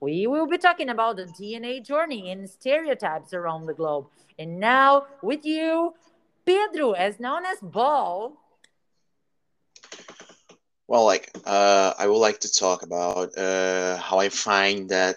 We 0.00 0.26
will 0.26 0.46
be 0.46 0.58
talking 0.58 0.90
about 0.90 1.16
the 1.16 1.24
DNA 1.24 1.84
journey 1.84 2.30
and 2.30 2.48
stereotypes 2.48 3.34
around 3.34 3.66
the 3.66 3.74
globe. 3.74 4.06
And 4.38 4.60
now, 4.60 5.06
with 5.22 5.44
you, 5.44 5.94
Pedro, 6.46 6.92
as 6.92 7.18
known 7.18 7.44
as 7.44 7.58
Ball. 7.60 8.32
Well, 10.86 11.04
like, 11.04 11.30
uh, 11.44 11.94
I 11.98 12.06
would 12.06 12.18
like 12.18 12.40
to 12.40 12.52
talk 12.52 12.82
about 12.82 13.36
uh, 13.36 13.98
how 13.98 14.18
I 14.20 14.28
find 14.28 14.88
that 14.88 15.16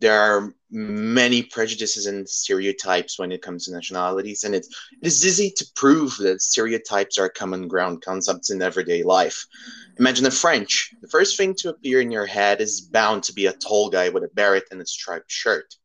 there 0.00 0.20
are 0.20 0.54
many 0.72 1.42
prejudices 1.42 2.06
and 2.06 2.26
stereotypes 2.28 3.18
when 3.18 3.30
it 3.30 3.42
comes 3.42 3.66
to 3.66 3.72
nationalities, 3.72 4.44
and 4.44 4.54
it 4.54 4.66
is 5.02 5.24
easy 5.24 5.50
to 5.50 5.66
prove 5.76 6.16
that 6.16 6.40
stereotypes 6.40 7.18
are 7.18 7.28
common 7.28 7.68
ground 7.68 8.02
concepts 8.02 8.50
in 8.50 8.62
everyday 8.62 9.02
life. 9.02 9.46
Imagine 9.98 10.26
a 10.26 10.30
French. 10.30 10.94
The 11.02 11.08
first 11.08 11.36
thing 11.36 11.54
to 11.58 11.68
appear 11.68 12.00
in 12.00 12.10
your 12.10 12.26
head 12.26 12.60
is 12.60 12.80
bound 12.80 13.22
to 13.24 13.34
be 13.34 13.46
a 13.46 13.52
tall 13.52 13.90
guy 13.90 14.08
with 14.08 14.24
a 14.24 14.30
beret 14.34 14.64
and 14.70 14.80
a 14.80 14.86
striped 14.86 15.30
shirt. 15.30 15.76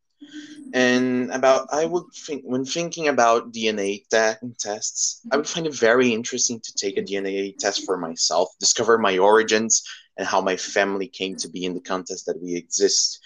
And 0.74 1.32
about, 1.32 1.68
I 1.72 1.86
would 1.86 2.06
think, 2.14 2.44
when 2.46 2.66
thinking 2.66 3.08
about 3.08 3.52
DNA 3.54 4.04
te- 4.10 4.48
tests, 4.60 5.22
I 5.32 5.38
would 5.38 5.48
find 5.48 5.68
it 5.68 5.76
very 5.76 6.14
interesting 6.14 6.60
to 6.62 6.74
take 6.74 6.98
a 6.98 7.02
DNA 7.02 7.58
test 7.58 7.86
for 7.86 7.98
myself, 7.98 8.50
discover 8.60 8.98
my 8.98 9.18
origins, 9.18 9.84
and 10.18 10.28
how 10.28 10.42
my 10.42 10.58
family 10.58 11.08
came 11.08 11.36
to 11.38 11.50
be 11.50 11.66
in 11.66 11.74
the 11.74 11.82
context 11.82 12.26
that 12.26 12.42
we 12.42 12.56
exist. 12.56 13.20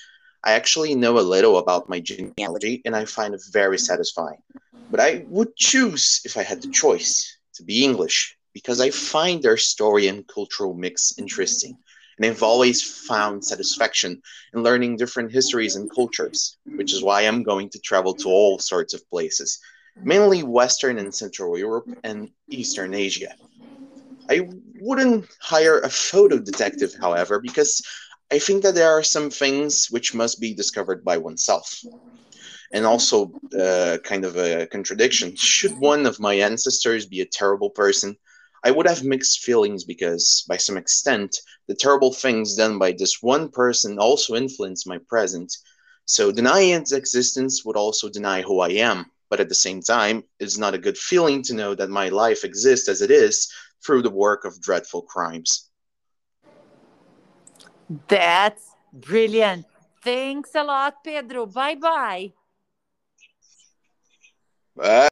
I 0.44 0.54
actually 0.54 0.95
know 0.95 1.20
a 1.20 1.22
little 1.22 1.58
about 1.58 1.90
my 1.90 2.00
genealogy, 2.00 2.81
and 2.86 2.95
I 2.95 3.05
find 3.05 3.34
it 3.34 3.41
very 3.52 3.77
satisfying. 3.77 4.41
But 4.90 5.00
I 5.00 5.26
would 5.27 5.55
choose, 5.55 6.22
if 6.26 6.36
I 6.36 6.44
had 6.44 6.62
the 6.62 6.72
choice, 6.72 7.38
to 7.55 7.64
be 7.64 7.84
English 7.84 8.38
because 8.54 8.81
I 8.81 8.90
find 8.90 9.41
their 9.41 9.58
story 9.58 10.08
and 10.08 10.27
cultural 10.27 10.73
mix 10.73 11.14
interesting. 11.17 11.77
And 12.17 12.26
I've 12.26 12.44
always 12.44 12.81
found 13.08 13.45
satisfaction 13.45 14.22
in 14.54 14.64
learning 14.64 14.98
different 14.98 15.31
histories 15.31 15.76
and 15.76 15.90
cultures, 15.94 16.58
which 16.76 16.94
is 16.94 17.03
why 17.03 17.22
I'm 17.22 17.44
going 17.44 17.69
to 17.69 17.80
travel 17.80 18.14
to 18.16 18.28
all 18.28 18.59
sorts 18.59 18.94
of 18.94 19.09
places, 19.09 19.59
mainly 20.03 20.44
Western 20.44 20.97
and 21.00 21.14
Central 21.14 21.58
Europe 21.58 21.88
and 22.03 22.30
Eastern 22.50 22.94
Asia. 22.94 23.34
I 24.30 24.50
wouldn't 24.80 25.28
hire 25.39 25.80
a 25.80 25.89
photo 25.89 26.38
detective, 26.38 26.94
however, 27.00 27.39
because 27.39 27.81
I 28.32 28.40
think 28.40 28.64
that 28.64 28.76
there 28.76 28.90
are 28.90 29.04
some 29.04 29.30
things 29.30 29.88
which 29.92 30.14
must 30.14 30.40
be 30.40 30.54
discovered 30.54 31.04
by 31.04 31.18
oneself. 31.18 31.82
And 32.72 32.86
also, 32.86 33.34
uh, 33.60 33.98
kind 34.06 34.24
of 34.24 34.38
a 34.38 34.68
contradiction. 34.68 35.36
Should 35.36 35.78
one 35.80 36.06
of 36.06 36.22
my 36.22 36.36
ancestors 36.36 37.06
be 37.06 37.20
a 37.20 37.26
terrible 37.26 37.70
person, 37.70 38.16
I 38.64 38.72
would 38.72 38.88
have 38.88 39.04
mixed 39.04 39.44
feelings 39.44 39.84
because, 39.84 40.46
by 40.48 40.56
some 40.56 40.78
extent, 40.78 41.42
the 41.68 41.76
terrible 41.76 42.14
things 42.14 42.56
done 42.56 42.80
by 42.80 42.94
this 42.94 43.22
one 43.22 43.50
person 43.50 44.00
also 44.00 44.36
influence 44.36 44.86
my 44.86 45.00
present. 45.09 45.52
So, 46.06 46.32
denying 46.32 46.76
its 46.76 46.94
existence 46.94 47.66
would 47.66 47.76
also 47.76 48.08
deny 48.08 48.44
who 48.44 48.62
I 48.62 48.70
am. 48.70 49.08
But 49.30 49.42
at 49.42 49.50
the 49.50 49.56
same 49.56 49.82
time, 49.82 50.24
it's 50.40 50.58
not 50.58 50.74
a 50.74 50.84
good 50.86 50.98
feeling 50.98 51.42
to 51.44 51.54
know 51.54 51.76
that 51.76 51.90
my 51.90 52.08
life 52.09 52.46
exists 52.46 52.88
as 52.88 53.02
it 53.02 53.12
is 53.12 53.52
through 53.86 54.04
the 54.04 54.09
work 54.09 54.46
of 54.46 54.62
dreadful 54.62 55.02
crimes. 55.02 55.70
That's 58.08 58.75
brilliant. 58.94 59.66
Thanks 60.03 60.56
a 60.56 60.64
lot, 60.64 61.03
Pedro. 61.03 61.45
Bye 61.45 61.75
bye. 61.75 62.31
Bye. 64.75 65.09